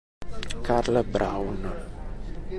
Carl 0.65 0.97
Braun 1.05 1.61